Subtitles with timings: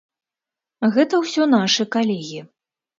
[0.97, 2.39] Гэта ўсё нашы калегі.